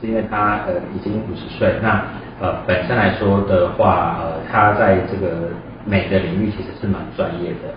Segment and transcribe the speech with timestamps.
[0.00, 2.02] 是因为他呃已经五十岁，那
[2.40, 5.50] 呃本身来说的话，呃他在这个
[5.84, 7.74] 美的领域其实是蛮专业的，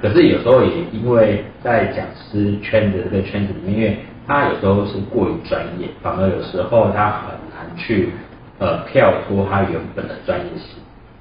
[0.00, 8.10] 可是有时候也因为在讲师圈的这个圈子里面，因为他有时候是过于专业，反而有时候他很难去
[8.58, 10.78] 呃跳脱他原本的专业性。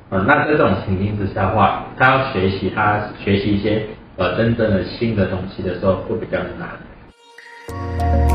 [0.09, 3.83] 呃，那在这种情境之下的话，他要学习他学习一些
[4.17, 8.34] 呃真正的新的东西的时候，会比较难。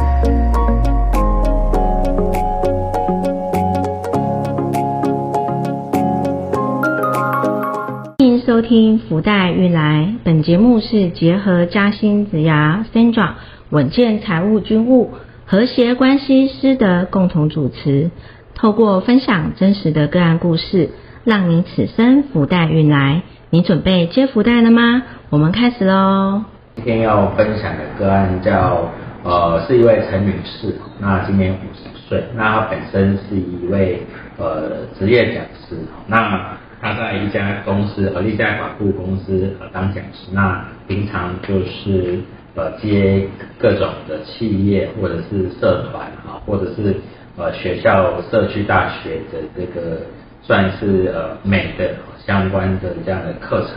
[8.70, 13.30] 听福袋运来，本节目是结合嘉兴子牙 Sandra
[13.68, 15.10] 稳健财务军务
[15.44, 18.12] 和谐关系师的共同主持，
[18.54, 20.90] 透过分享真实的个案故事。
[21.24, 25.02] 让你此生福袋运来，你准备接福袋了吗？
[25.30, 26.44] 我们开始喽。
[26.76, 28.88] 今天要分享的个案叫
[29.24, 34.06] 呃，是一位陈女士，那今年五十岁，那她本身是一位
[34.38, 35.76] 呃职业讲师，
[36.06, 42.18] 那他在一家公司呃一家管顾公司呃当讲师，那平常就是
[42.54, 43.28] 呃接
[43.58, 46.96] 各种的企业或者是社团啊，或者是
[47.36, 49.98] 呃学校社区大学的这个。
[50.42, 53.76] 算是呃美的相关的这样的课程，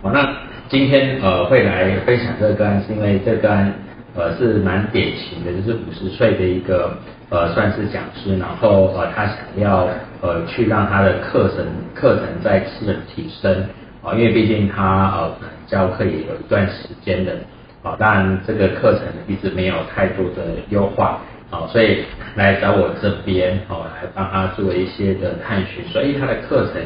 [0.00, 0.32] 哦，那
[0.68, 3.74] 今天呃会来分享这个案，是因为这个案
[4.18, 6.92] 呃是蛮典型的，就是五十岁的一个
[7.30, 9.88] 呃算是讲师，然后呃他想要
[10.20, 13.64] 呃去让他的课程课程再次提升，
[14.02, 15.32] 啊，因为毕竟他呃
[15.68, 17.36] 教课也有一段时间的，
[17.84, 21.20] 啊，当然这个课程一直没有太多的优化。
[21.50, 26.82] 啊，所以来找我这边，哦来帮他做一些的探寻，所以他的课程，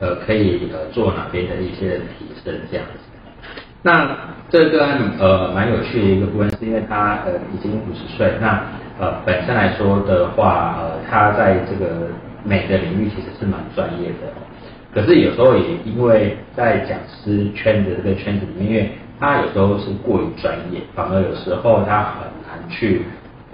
[0.00, 3.11] 呃，可以呃做哪边的一些提升这样子。
[3.82, 4.08] 那
[4.48, 4.86] 这个
[5.18, 8.62] 呃蛮有趣的一个部分，是因为他呃已经五十岁，那
[8.98, 12.08] 呃本身来说的话，呃他在这个
[12.44, 14.32] 美的领域其实是蛮专业的，
[14.94, 23.02] 可是有时候也因为在讲师圈的这个圈子里面，因为他有时候是过于专业，反而有时候他很难去。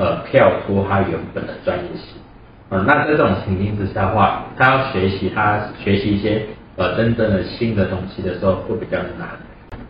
[0.01, 2.23] 呃，跳脱他原本的专业性，
[2.71, 6.41] 嗯，那在这种情境之下的话，他要学习他学习一些
[6.77, 9.31] 呃真正的新的东西的时候，会比较难，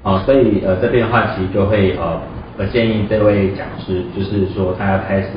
[0.03, 2.21] 啊，所以呃这边的话，其实就会呃，
[2.57, 5.29] 我建议这位讲师，就是说他要开始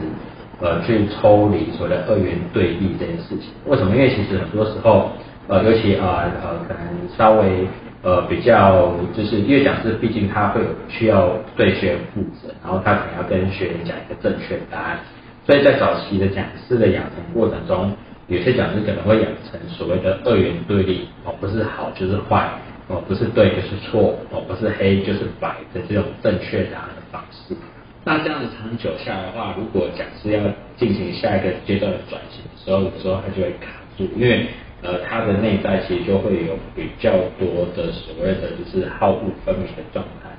[0.62, 3.52] 呃去抽离所谓的二元对立这件事情。
[3.66, 3.96] 为什么？
[3.96, 5.10] 因为其实很多时候，
[5.48, 6.06] 呃，尤其呃
[6.44, 6.82] 呃可能
[7.18, 7.68] 稍微。
[8.04, 14.98] 呃，比较就是因为讲师，毕竟他会有需要对学员负责，然后他可能要跟学员讲一个正确答案，
[15.46, 17.94] 所以在早期的讲师的养成过程中，
[18.26, 22.50] 有些讲师可能会养成所谓的二元对立，哦，不是好就是坏，
[22.92, 27.56] 哦，不是对就是错，哦，不是黑就是白的这种正确答案的方式。
[28.04, 30.42] 那这样子长久下来的话，如果讲师要
[30.76, 34.48] 进行下一个阶段的转型的时候，有时候他就会卡住，因为。
[34.84, 40.30] 呃，他的内在其实就会有比较多的所谓的就是好恶分明的状态，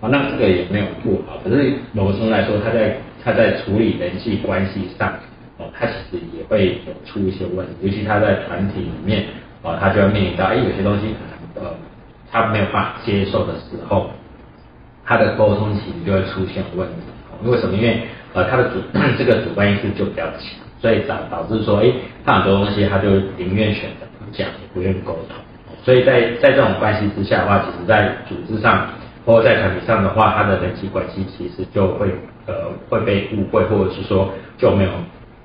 [0.00, 5.12] 啊，那这个也没有不好，可是某个程度来说，他在他在处理人际关系上，
[5.58, 9.24] 哦，他其实也会有出一些问题，尤其他在团体里面，
[9.62, 11.74] 哦，他就要面临到，哎，有些东西可能呃，
[12.30, 14.10] 他没有办法接受的时候，
[15.04, 16.94] 他的沟通其实就会出现问题，
[17.44, 17.76] 为什么？
[17.76, 18.02] 因为
[18.34, 18.80] 呃，他的主
[19.18, 20.42] 这个主观意识就比较强。
[20.80, 21.90] 所以导导致说，哎，
[22.24, 25.36] 他很多东西他就宁愿选择不讲，也不愿沟通。
[25.82, 28.86] 所以在在这种关系之下的话，其实在组织上
[29.26, 32.08] 或者在团体上的话，他的人际关系其实就会
[32.46, 32.54] 呃
[32.88, 34.90] 会被误会，或者是说就没有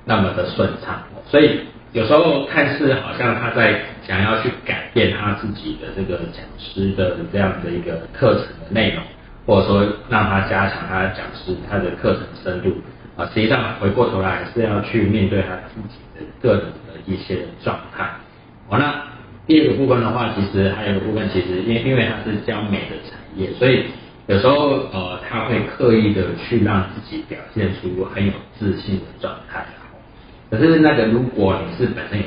[0.04, 1.02] 那么的顺畅。
[1.26, 1.60] 所以
[1.92, 9.02] 有时候看似好像他在想要去改变他自己的这个讲师的这样的一个课程的内容，
[9.46, 12.76] 或者说让他加强他的讲师他的课程深度。
[13.16, 18.10] 啊，实际上回过头来还是要去面对他自己的个人的一些状态。
[18.68, 19.02] 好，那
[19.46, 23.84] 第二个部分的话，其实还有个部分，其实因因为他是教美的产业，所以
[24.26, 29.64] 有时候呃他会刻意的去让自己表现出很有自信的状态。
[30.50, 32.24] 可是那个如果你是本身有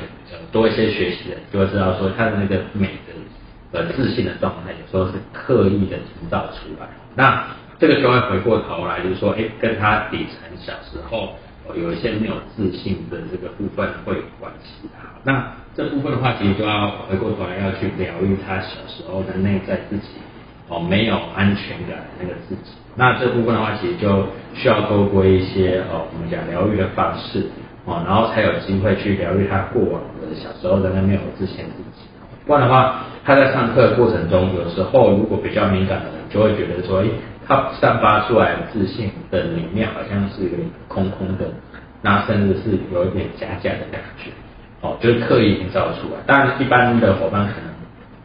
[0.52, 6.88] 多一些学习的，就会知道说他的那个美的呃自信的状态，有时候是刻意的营造出来。
[7.14, 7.44] 那
[7.78, 11.34] 这个就会回过头来，就是说，哎，跟他底层小时候
[11.74, 15.14] 有一些没有自信的这个部分会有关系啊。
[15.22, 20.08] 那这部分的话，其实就要回过头来要去疗愈他小时候的内在自己
[20.68, 22.72] 哦，没有安全感的那个自己。
[22.96, 27.46] 那这部分的话，其实就需要透过一些哦，我们讲疗愈的方式
[27.88, 32.06] 哦，然后才有机会去疗愈他过往的小时候的那没有自信自己。
[32.46, 37.08] 不然的话，他在上课过程中，有时候如果比较敏感的人，就会觉得说，哎。
[37.50, 40.56] 他散发出来的自信的里面好像是一个
[40.86, 41.46] 空空的，
[42.02, 44.28] 那甚至是有一点假假的感觉，
[44.82, 46.20] 哦，就是刻意营造出来。
[46.26, 47.72] 当然，一般的伙伴可能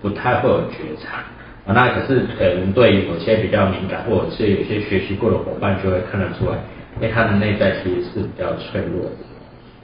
[0.02, 1.20] 不太会有觉察，
[1.66, 6.58] 啊，那可是可能对有些比较敏感或者是有些学习过的伙伴就会看得出来，
[6.98, 9.12] 因为他的内在其实是比较脆弱的。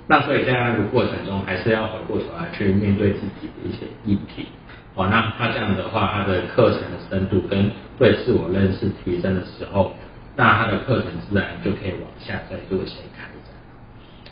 [0.09, 4.47] 那所以在那个过程中，还是要回过头来去面对自己的一些议题。
[4.95, 7.69] 哦，那他这样的话，他的课程的深度跟
[7.99, 9.93] 对自我认识提升的时候，
[10.35, 13.53] 那他的课程自然就可以往下再做一些开展。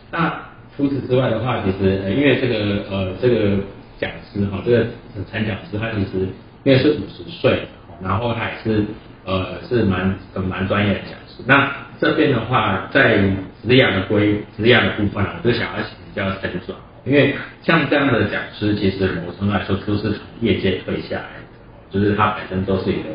[0.09, 0.33] 那
[0.75, 3.57] 除此之外的话，其实呃，因为这个呃这个
[3.99, 4.87] 讲师哈，这个
[5.31, 6.27] 陈讲师他其实
[6.63, 7.67] 因为是五十岁，
[8.01, 8.83] 然后他也是
[9.25, 10.17] 呃是蛮
[10.49, 11.43] 蛮专业的讲师。
[11.45, 13.21] 那这边的话，在
[13.63, 16.75] 职业的规职业的部分啊，我就想要请教陈总。
[17.05, 17.33] 因为
[17.63, 23.09] 像这样的讲师，其实某程度来说都是从业界退下来的，就是他本身都是一个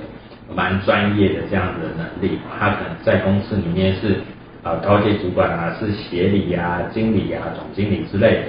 [0.55, 4.17] 蛮专业的这样的能力，他可能在公司里面是
[4.62, 8.43] 呃高级主管啊，是协理啊、经理啊、总经理之类的。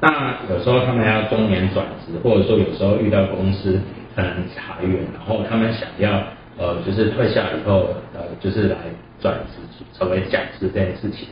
[0.00, 3.80] 那有时候他们要中年转职，或者说有时候遇到公司
[4.14, 6.22] 可能裁员，然后他们想要
[6.58, 8.76] 呃就是退下以后呃就是来
[9.22, 11.28] 转职成为讲师这件事情。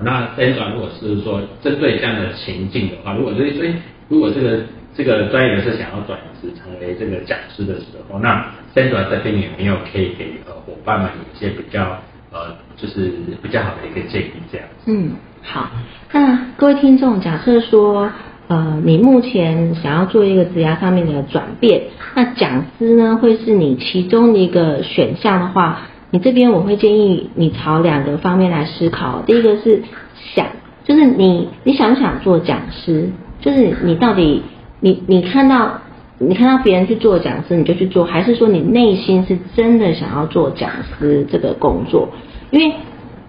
[0.00, 3.72] 那 N 转如果是说针对这样的情境的话，如果所以所以
[4.08, 4.58] 如果这个
[4.96, 8.44] 这个专业人士想要转职成为这个讲师的时候，那
[8.74, 11.96] N 转这边有没有可以给呃伙伴们一些比较
[12.32, 14.66] 呃就是比较好的一个建议这样？
[14.86, 15.12] 嗯，
[15.42, 15.70] 好。
[16.10, 18.10] 那各位听众，假设说
[18.48, 21.82] 呃你目前想要做一个职涯上面的转变，
[22.16, 25.82] 那讲师呢会是你其中一个选项的话。
[26.14, 29.24] 你这边我会建议你朝两个方面来思考。
[29.26, 29.82] 第一个是
[30.14, 30.46] 想，
[30.84, 33.08] 就是你你想不想做讲师？
[33.40, 34.44] 就是你到底
[34.78, 35.80] 你你看到
[36.18, 42.08] 你看到别人去做讲师，你就去做，还是说你内心是真的想要做讲师这个工作？
[42.52, 42.76] 因为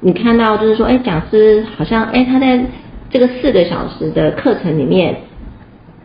[0.02, 2.66] 你看到就是说，哎，讲师好像哎他在
[3.10, 5.22] 这个四个小时的课程里面，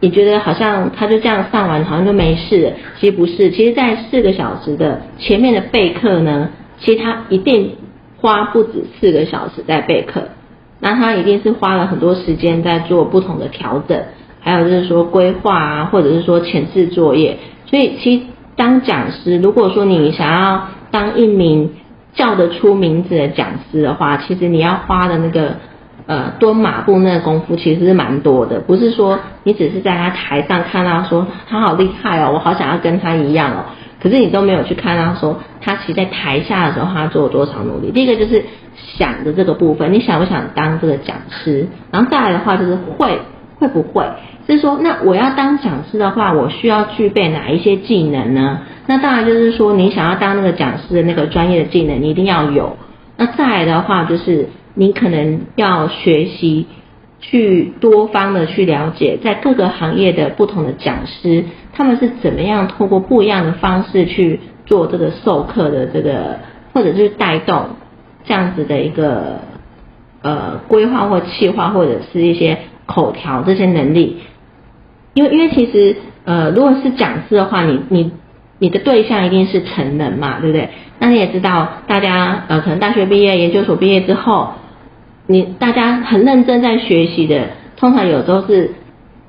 [0.01, 2.73] 你觉得好像他就这样上完好像就没事了？
[2.99, 6.49] 其实不是，其实在四个小时的前面的备课呢。
[6.81, 7.77] 其实他一定
[8.21, 10.29] 花不止四个小时在备课，
[10.81, 14.03] 那他一定是花了很多时间在做不同的调整，
[14.41, 17.39] 还有就是说规划啊，或者是说前置作业。
[17.67, 18.25] 所以其实
[18.57, 21.71] 当讲师，如果说你想要当一名
[22.15, 25.57] 叫得出名字的讲师的话，其实你要花的那个
[26.07, 33.65] 呃蹲马步那个功夫其实是蛮多的，不是说你只是在他台上看到说他好厉害哦，我好想要跟他一样哦。
[34.03, 37.91] 可是你都没有去看到说他其实在台下的时候他做了多少努力。
[37.93, 38.45] 第一个就是
[38.75, 41.69] 想的这个部分，你想不想当这个讲师？
[41.91, 43.19] 然后再来的话就是会
[43.59, 44.05] 会不会？
[44.49, 48.61] 就是说，那我要当讲师的话，我需要具备哪一些技能呢？
[48.87, 52.77] 那当然就是说，你想要当那个讲师的那个专业的技能，你一定要有。
[53.17, 56.67] 那再来的话就是你可能要学习。
[57.21, 61.45] 去多方的去了解，在各个行业的不同的讲师，
[61.75, 66.39] 他们是怎么样通过不一样的方式去做这个授课的这个，
[66.73, 67.77] 或者是带动
[68.25, 69.41] 这样子的一个
[70.23, 72.57] 呃规划或企划，或者是一些
[72.87, 74.17] 口条这些能力。
[75.13, 78.13] 因为因为其实呃如果是讲师的话，你你
[78.59, 80.71] 你的对象一定是成人嘛，对不对？
[80.99, 84.53] 那你也知道，大家呃可能大学毕业、研究所毕业之后。
[85.31, 88.73] 你大家很认真在学习的，通常有时候是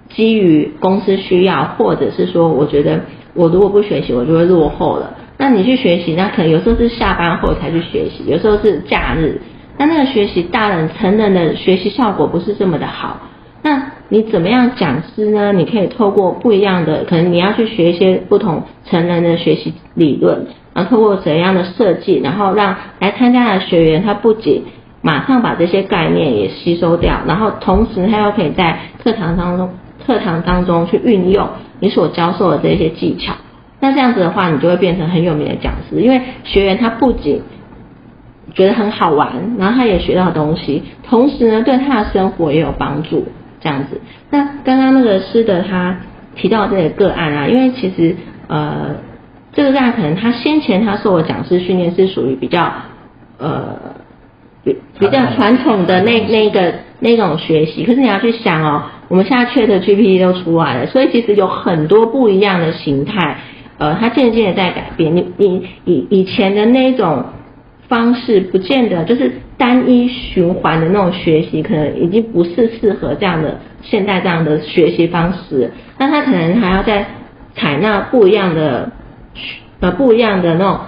[0.10, 3.02] 基于公司需要，或者是说，我觉得
[3.36, 5.16] 我如果不学习，我就会落后了。
[5.38, 9.40] 那你去学习，那可能有时候是下班后才去学习，有时候是假日。
[9.78, 13.20] 那那个学习，大人成人的学习效果不是这么的好。
[13.62, 15.54] 那你怎么样讲师呢？
[15.54, 24.64] 你可以透过不一样的，可能你要去学一些不同成人的学习理论，然后透过怎样的设计，然后让来参加的学员他不仅
[25.02, 29.70] 马上把这些概念也吸收掉，然后同时他又可以在课堂当中
[30.06, 33.34] 课堂当中去运用你所教授的这些技巧。
[33.80, 37.42] 那这样子的话，你就会变成很有名的讲师，因为学员他不仅
[38.54, 43.28] 觉得很好玩，然后他也学到东西，同时呢对他的生活也有帮助。
[43.60, 44.02] 这样子。
[44.30, 45.98] 那刚刚那个师的他
[46.36, 48.16] 提到这个个案啊，因为其实
[48.48, 48.96] 呃
[49.54, 52.72] 这个个案可能他先前他受的讲师训练是属于比较
[53.40, 53.91] 呃。
[54.64, 63.38] 比比较传统的那那个那种学习，可是你要去想哦，我们现在 Chat GPT 都出来了，所以其实有很多不一样的形态，
[63.80, 65.16] 呃，它渐渐的在改变。
[65.16, 67.26] 你你以以前的那种
[67.88, 75.72] 方式，不见得就是单一循环的那种学习，可能已经不是适合这样的现在这样的学习方式。
[75.98, 77.08] 那它可能还要再
[77.56, 78.92] 采纳不一样的
[79.80, 80.80] 呃不一样的那种。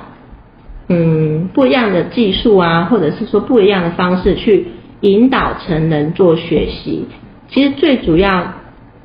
[0.87, 4.67] 嗯，不一样的技术啊，或者是说不一样的方式去
[5.01, 7.05] 引导成人做学习。
[7.49, 8.53] 其实最主要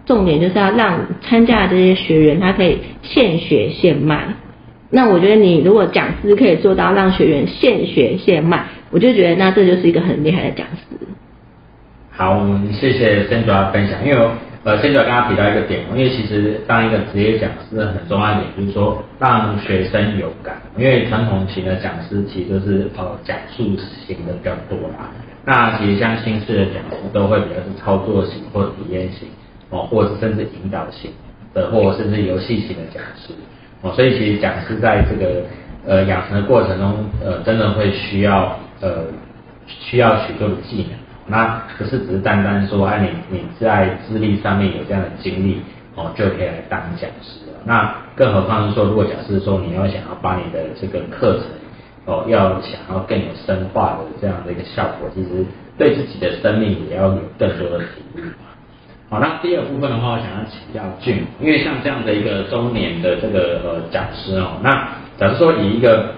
[0.06, 4.34] 重点就是要让参加的这些学员他可以现学现卖。
[4.90, 11.06] 那我觉得你如果讲师可以做到让学员现学现卖，我就觉得那这就是一个很厉害的讲师。
[12.10, 14.28] 好，我们谢谢曾主啊分享，因为
[14.64, 23.64] 呃 Sandra 刚刚提到一个点，因为其实当一个职业讲师很重要一点就是说让学生有感，因为传统型的讲师其实就是呃讲述
[24.06, 25.10] 型的比较多啦。
[25.44, 29.28] 那其实像新式的讲师都会比较是操作型或体验型
[29.70, 31.10] 哦，或者甚至引导型
[31.54, 33.32] 的，或甚至游戏型的讲师。
[33.80, 35.42] 哦，所以其实讲师在这个
[35.86, 39.04] 呃养成的过程中，呃，真的会需要呃
[39.68, 40.90] 需要许多的技能。
[41.28, 45.60] 那不是只是单单说，哎，你你在资历上面有这样的经历，
[45.94, 47.60] 哦，就可以来当讲师了。
[47.64, 51.44] 那更何况是说，如果假设说你要想要把你的这个课程，
[52.06, 55.44] 哦，要想要更有深化的这样的一个效果，其实
[55.76, 58.20] 对自己的生命也要有更多的体悟。
[59.10, 66.14] 好，那第二部分的话，我想要请教俊，因为像这样的一个中年的这个呃讲师哦，那假如说以一个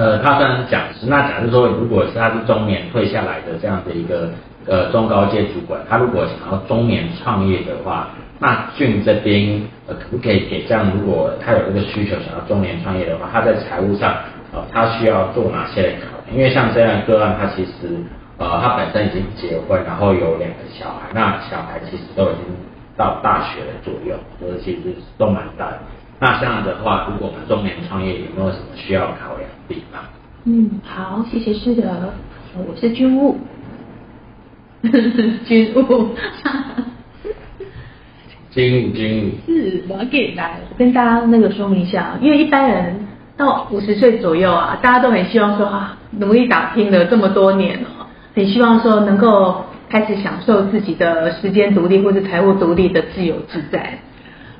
[0.00, 4.30] 呃他虽然是讲师，那假设说如果是他是中年退下来的这样的一个
[4.66, 14.14] 呃中高阶主管，他如果想要中年创业的话，那俊这边呃可不可以给这样，如果他有这个需求想要中年创业的话，他在财务上
[14.54, 15.94] 呃他需要做哪些？
[16.32, 18.02] 因为像这样个案，他其实。
[18.40, 22.56] 呃，他本身已经结婚，然后有两个小孩，那小孩其实都已经
[22.96, 25.78] 到大学的左右，就是其实都蛮大的。
[26.20, 30.02] 那这样的话，如果我们中年创业，有没有什么需要考量的地方？
[30.44, 32.12] 嗯，好，谢谢师德，
[32.56, 33.38] 我是军务，
[35.46, 36.14] 军务，
[38.50, 43.06] 军务军务是，我要给大家跟大家那个说明一下，因为一般人
[43.38, 47.88] 到五十岁左右啊，大家都很希望说啊，努力打拼了这么多年了。
[48.34, 53.98] 很希望说能够开始享受自己的时间独立或者财务独立的自由自在。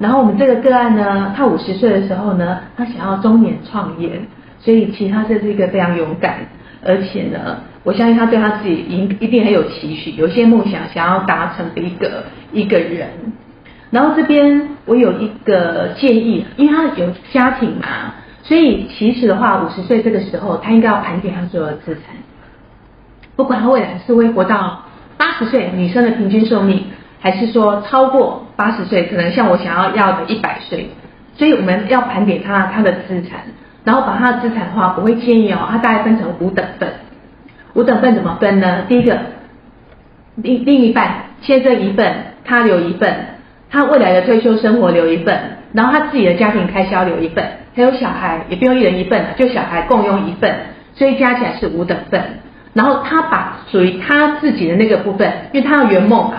[0.00, 4.22] 然后我们这个个案呢，他五十岁的时候呢，他想要中年创业，
[4.58, 6.38] 所以其实他这是一个非常勇敢，
[6.82, 13.08] 而且呢，我相信他对他自己一一定很有期许，有些梦想想要达成的一个一个人。
[13.90, 22.02] 然后这边我有一个建议，因为他有家庭嘛，所以其实的话，五十岁这个时候，他应该要盘点他所有的资产。
[23.36, 24.84] 不管他未来是会活到
[25.18, 26.84] 八十岁，女生的平均寿命，
[27.20, 30.90] 还是说超过八十岁，可能像我想要要的一百岁，
[31.36, 33.40] 所以我们要盘点他他的资产，
[33.84, 36.88] 然后把他的资产的话，我会建议哦，他大概分成五等份。
[37.74, 38.82] 五等份怎么分呢？
[38.88, 39.18] 第一个，
[40.34, 43.14] 另另一半先生一份，他留一份，
[43.70, 45.38] 他未来的退休生活留一份，
[45.72, 47.44] 然后他自己的家庭开销留一份，
[47.76, 50.52] 还有小孩也不用一人一份就小孩共用一份，
[50.94, 52.22] 所以加起来是五等份。
[52.72, 56.38] 然后他把属于他自己的那个部分，因为他要圆梦嘛，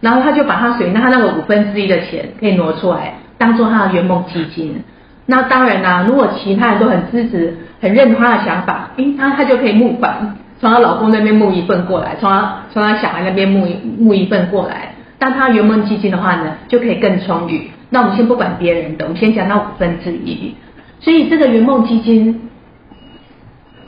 [0.00, 4.82] 然后他就把他属于他那个五分之一的钱可以挪出来，当做他的圆梦基金。
[5.26, 14.94] 那当然啦，如果其他人都很支持、很认同他的想法，诶，他他就可以募款，从他老公那边募一份过来，从他从他小孩那边募一募一份过来。
[15.18, 17.70] 当他圆梦基金的话呢，就可以更充裕。
[17.90, 20.54] 那我们先不管别人的，我们先讲到五分之一。
[21.00, 22.48] 所以这个圆梦基金，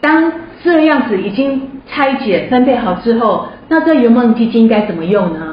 [0.01, 1.69] 当这样子已经。
[1.95, 5.52] 拆解分配好之后，那这圆梦基金该怎么用呢？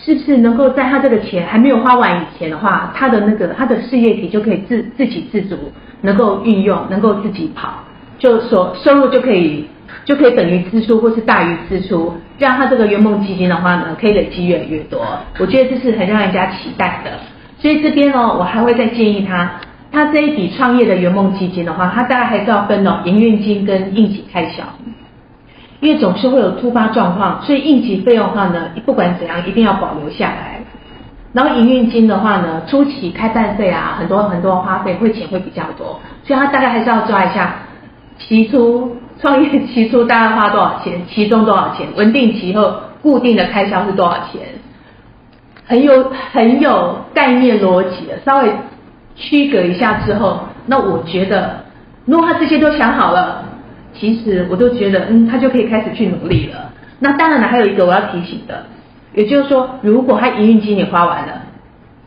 [0.00, 5.56] 是不是能够在他这个钱还没有花完以前的话，他的那个他的事业体就可以自自给自足，
[6.02, 7.84] 能够运用，能够自己跑，
[8.18, 9.66] 就说收入就可以
[10.04, 15.00] 就可以等于支出或是大于支出，让他这个圆梦基金的话呢，可以累积越来越多。
[15.38, 17.10] 我觉得这是很让人家期待的。
[17.58, 19.50] 所以这边呢，我还会再建议他，
[19.90, 24.62] 他这一笔创业的圆梦基金的话，他大概还是要分哦，营运金跟应急开销。
[25.80, 30.60] 因为总是会有突发状况，所以应急费用的话呢，不管怎样一定要保留下来。
[31.32, 37.54] 然后营运金的话呢，初期开办费啊，很多很多花费会钱会比较多，所以他大概还是要抓一下，
[38.18, 44.40] 期初创业期初大概花多少钱，其中多少钱，稳定期后固定的开销是多少钱，
[45.64, 48.52] 很有很有概念逻辑的，稍微
[49.14, 51.60] 区隔一下之后，那我觉得
[52.04, 53.44] 如果他这些都想好了。
[53.98, 56.72] 其实我都觉得，嗯，他就可以开始去努力了。
[57.00, 58.64] 那当然了，还有一个我要提醒的，
[59.14, 61.42] 也就是说，如果他营运金也花完了，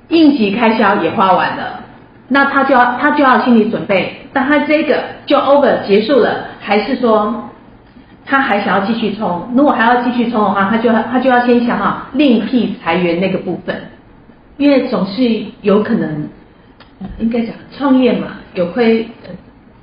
[0.09, 1.81] 应急开销也花完了，
[2.27, 7.49] 那他就要他就要心理准备，当他这个就 over 结束了，还是说
[8.25, 9.49] 他还想要继续冲？
[9.55, 13.75] 如果还要继续冲的话，他就他就要先想好另辟裁员那个部分，
[14.57, 15.23] 因为总是
[15.61, 16.27] 有可能，
[17.19, 19.07] 应该讲创业嘛，有亏。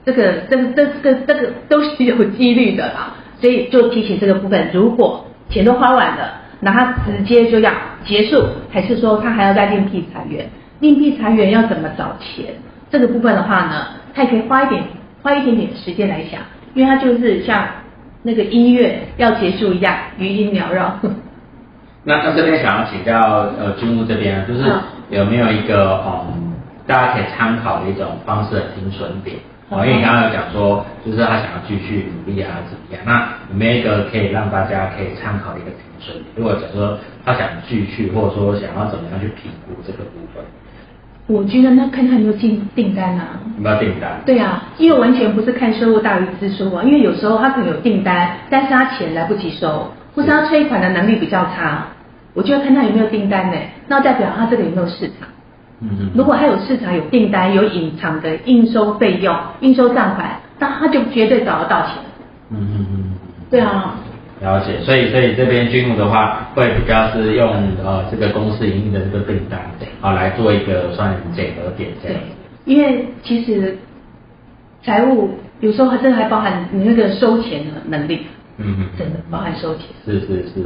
[0.08, 7.70] 这个、这、这、这、这个都是有几率的啦，所以就提醒这个部分，如果钱都花完了，那他直接就要
[8.06, 10.48] 结束，还是说他还要再另辟裁员？
[10.80, 12.46] 另辟裁员要怎么找钱？
[12.90, 14.82] 这个部分的话呢，他也可以花一点
[15.22, 16.40] 花一点点时间来想，
[16.72, 17.66] 因为他就是像
[18.22, 20.98] 那个音乐要结束一样，余音缭绕。
[22.04, 23.20] 那那这边想要请教
[23.60, 24.64] 呃军务这边，就是
[25.10, 26.54] 有没有一个嗯
[26.86, 29.36] 大家可以参考的一种方式的停损点？
[29.70, 33.02] 哦，因为你刚刚有讲说，就是他想要继续努力啊，怎么样？
[33.04, 36.24] 那有没有一个可以让大家可以参考的一个停损点？
[36.36, 40.42] 如果假如说他想继续，或者说想要怎么样去评估这个部分？
[41.26, 43.38] 我觉得那看他有没有进订单啊。
[43.56, 44.18] 有没有订单？
[44.24, 51.88] 对啊，因为完全不是看收入大于支出啊，因为有时候他可能有订单，但是他钱来不及收，或是他催款的能力比较差，
[52.32, 55.28] 我就要看他有没有订单呢，那代表他这个有没有市场。
[55.80, 61.94] 嗯如果他有市场、有订单、有隐藏的应收费用、应收账款，那他就绝对找得到钱。
[62.50, 63.04] 嗯嗯嗯。
[63.50, 63.94] 对啊。
[64.40, 67.52] 了解，所以所以这边军务的话，会比较是用
[67.84, 69.58] 呃这个公司营运的这个订单，
[70.00, 72.20] 啊来做一个算检核点这样。
[72.64, 73.76] 因为其实
[74.82, 75.30] 财务
[75.60, 78.26] 有时候还真的还包含你那个收钱的能力。
[78.58, 78.86] 嗯嗯。
[78.96, 79.86] 真的包含收钱。
[80.04, 80.64] 是是是是。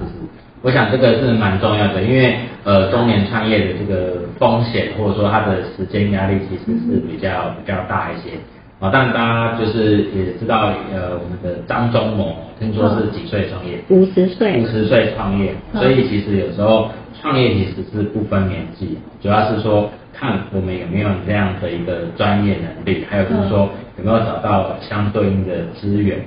[0.63, 8.31] 我想这个是蛮重要的，因为呃中年创业的这个风险或者说他的时间压力其实是比较比较大一些
[8.79, 8.89] 啊。
[8.93, 13.79] 但大家就是也知道呃我们的张忠谋听说是几岁创业？
[13.89, 14.61] 五十岁。
[14.61, 16.89] 五十岁创业，所以其实有时候
[17.21, 26.21] 创业其实是不分年纪，主要是说看我们有没有这样的一个专业能力，还有就是说有没有找到相对应的资源。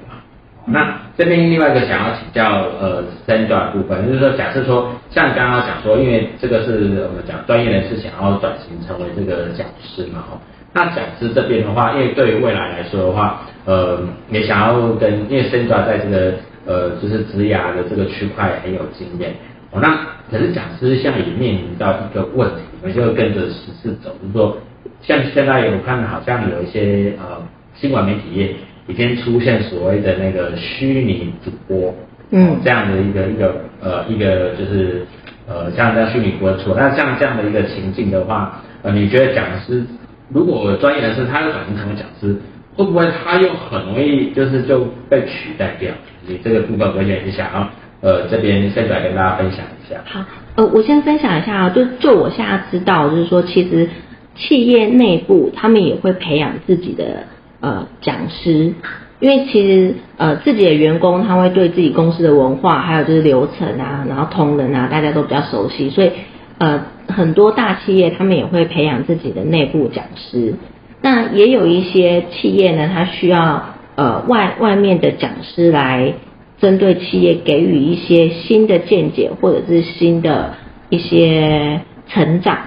[0.67, 6.71] 那这边另外一个想要请教呃 Sandra 部分，就是说假设说像刚刚讲说，因为这个是
[7.07, 10.41] 我们讲专业人士想要转型成为这个讲师嘛哦，
[10.73, 13.99] 那讲师这边的话，因为对于未来来说的话，呃
[14.31, 16.33] 也想要跟因为 Sandra 在这个
[16.65, 19.35] 呃就是职涯的这个区块很有经验，
[19.69, 19.95] 哦那
[20.31, 24.57] 可是讲师现在也面临到一个问题，我们就跟着时事走，就是说
[25.03, 27.37] 像现在我看好像有一些呃
[27.75, 28.55] 新闻媒体业。
[28.87, 31.93] 已经出现所谓的那个虚拟主播，
[32.29, 35.05] 嗯，这样的一个一个呃一个就是
[35.47, 39.83] 呃像这样虚拟播出，那像这样的一个情境的话，呃，你觉得讲师
[40.31, 42.35] 如果专业人士他又转型成为讲师，
[42.75, 45.91] 会不会他又很容易就是就被取代掉？
[46.27, 47.67] 你这个部分我也是想要
[48.01, 49.99] 呃这边现在跟大家分享一下。
[50.05, 50.23] 好，
[50.55, 53.89] 呃，我先分享一下啊，就就我现在知道，就是说其实
[54.35, 57.23] 企业内部他们也会培养自己的。
[57.65, 58.75] 呃，讲师，
[59.19, 66.11] 因为其实呃自己的员工他会对自己公司的文化，还有就是流程啊，然后同仁啊，大家都比较熟悉，所以
[66.59, 70.53] 呃很多大企业他们也会培养自己的内部讲师。
[71.01, 76.13] 那也有一些企业呢，它需要呃外外面的讲师来
[76.59, 80.53] 针对企业给予一些新的见解，或者是新的
[80.89, 82.57] 一些成长。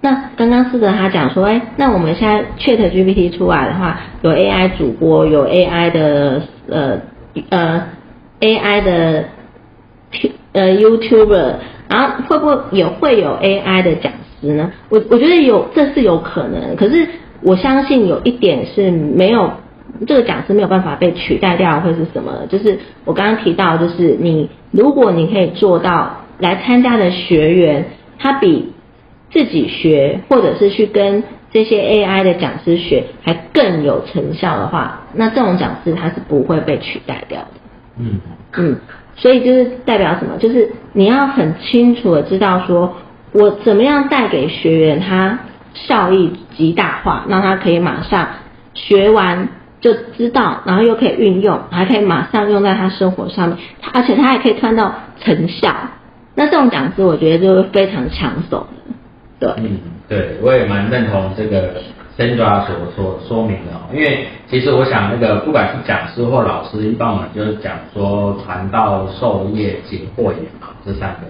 [0.00, 7.00] 那刚刚四德他讲说，哎，那我们现在 Chat GPT 出来的话，有 AI 主播，有 AI 的呃
[7.50, 7.82] 呃
[8.38, 9.24] AI 的
[10.52, 11.54] 呃 YouTuber，
[11.88, 14.70] 然后会不会也会有 AI 的讲师呢？
[14.88, 16.76] 我我觉得有，这是有可能。
[16.76, 17.08] 可是
[17.42, 19.50] 我相信有一点是没有
[20.06, 22.46] 这个讲师没有办法被取代掉，会是什么？
[22.48, 27.86] 就是我刚刚提到，就是你如果你可以做到来参加的学员，
[28.20, 28.74] 他比。
[29.30, 37.48] 自己学，或者是去跟这些 AI 的讲师学，还更有成效的话，那这种讲师他是不会被取代掉的。
[37.98, 38.20] 嗯
[38.56, 38.76] 嗯，
[39.16, 40.36] 所以就是代表什么？
[40.38, 42.96] 就是你要很清楚的知道，说
[43.32, 45.38] 我怎么样带给学员他
[45.74, 48.28] 效益极大化，让他可以马上
[48.74, 49.48] 学完
[49.80, 53.58] 就知道，然后又可以运用，还可以马上用在他生活上面，
[53.92, 55.74] 而且他还可以看到成效。
[56.34, 58.66] 那这种讲师，我觉得就是非常抢手
[59.40, 61.74] 嗯，对，我也蛮认同这个
[62.18, 71.26] Sandra 所所说明的，因为其实我想那个不管是讲师或老师，一般我们就是讲说传道授业解惑也好，这三个。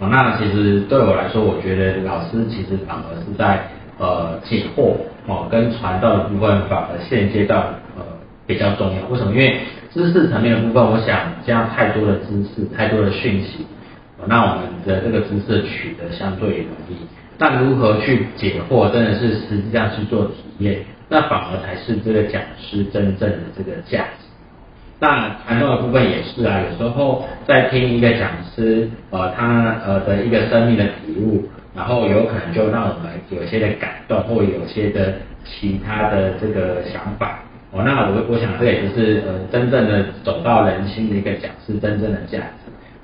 [0.00, 4.94] 哦，那其实对我来说，我觉得老师其实反而是在呃解惑
[5.28, 7.60] 哦跟传道的部分，反而现阶段
[7.96, 8.02] 呃
[8.44, 9.06] 比较重要。
[9.08, 9.30] 为什么？
[9.30, 9.60] 因为
[9.94, 13.64] 知识层面的部分，我想这样太多的知识，太多的讯息，
[14.26, 16.96] 那我们的这个知识取得相对容易。
[17.38, 24.26] 那如何去解惑，真的是实际上去做体验，那反而才是这个讲师真正的这个价值。
[25.00, 31.42] 那传道的部分也是啊，有时候在听一个讲师，呃，他呃的一个生命的体悟，
[31.74, 35.14] 然后有可能就让我们有些的感动，或有些的
[35.44, 37.40] 其他的这个想法。
[37.72, 42.61] 哦，那我我想这也就是呃真正的走到人心的一个讲师真正的价值。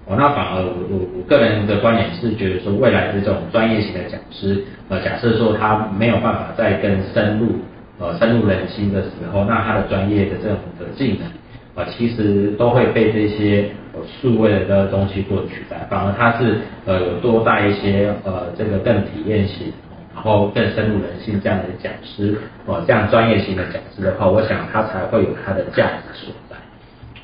[0.09, 7.57] 哦，那反而我我我个人的观点是觉得说，未来的这种专业型的讲师，呃，假设说他没有办法再更深入，
[7.99, 11.29] 呃，深入人心的时候，那他的专业的这种的技能，
[11.75, 19.73] 啊，其实都会被这些呃数位的东西所取代，反而他是呃有多带一些呃这个更体验型。
[20.15, 26.48] 然后更深入人心这样的讲师，哦，这样专业性的讲师的话，我想他才会有他的价值所在。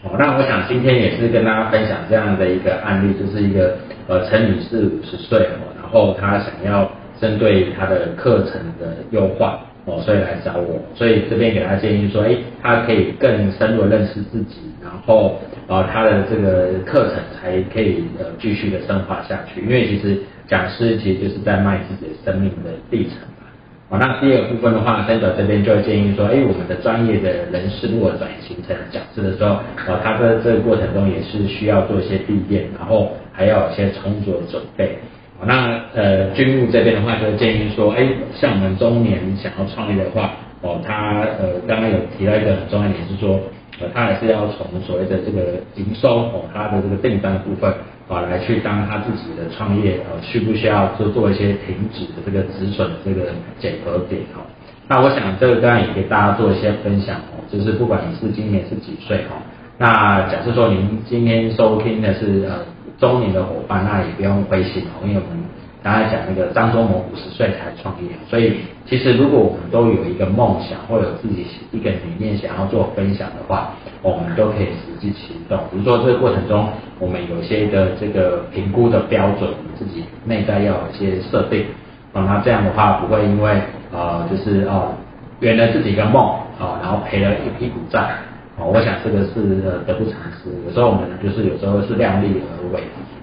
[0.04, 6.90] 哦，那我想今天也是跟大家分享这样的一个案例，就是一个呃陈女士五十岁哦，然后她想要
[7.20, 20.18] 针对她的课程的优化哦，所以来找我，所以这边给她建议说，哎，她可以更深入认识自己，然后呃她的这个课程才可以呃继续的深化下去，因为其实。
[20.46, 23.43] 讲师其实就是在卖自己的生命的历程嘛。
[23.90, 34.96] 哦，那第二个部分的话，三者这边就会建议说，哎，我们的专业的人士如果转型成讲师的时候，哦，他在这个过程中也是需要做一些历练，然后还要有一些充足的准备。
[35.38, 43.38] 哦，那呃，军务这边的话，就建议说，哎，像我们中年想要创业的话，哦，他呃刚刚有提到一个很重要点是说，
[43.80, 47.70] 呃，他还是要从所谓的这个营收哦，他的这个订单部分。
[48.08, 54.44] 啊，来去当他自己的创业，呃，需不需要做做一些停止的这个止损的这个检核点哦？
[54.88, 59.40] 那我想这个当然也给大家做一些分享哦，就是不管你是今年是几岁哦，
[59.78, 62.58] 那假设说您今天收听的是呃
[62.98, 65.44] 中年的伙伴，那也不用灰心哦，因为我们。
[65.84, 68.54] 刚才讲那个张忠谋五十岁才创业，所以
[68.86, 75.58] 其实如果我们都有一个梦想或者自己一个理念想要做分享的话，我们都可以实际行动。
[75.70, 81.66] 比如说这个过程中，我们有些的这个评估的标准，我们自己内在要有一些设定，
[82.14, 83.60] 那这样的话不会因为
[83.92, 84.94] 呃就是哦
[85.40, 86.24] 圆了自己一个梦
[86.58, 88.16] 啊，然后赔了一屁股债
[88.56, 90.48] 哦，我想这个是得不偿失。
[90.66, 92.82] 有时候我们就是有时候是量力而为。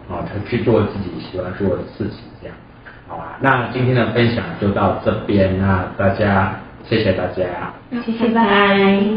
[0.10, 2.18] 啊，去做自己喜欢做的事情，
[3.12, 3.38] 好吧？
[3.42, 6.54] 那今天的分享就到这边，那大家
[6.88, 7.44] 谢谢大家，
[8.06, 9.12] 谢谢，拜拜。